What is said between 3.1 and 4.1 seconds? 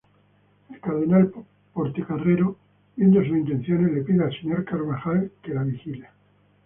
sus intenciones, le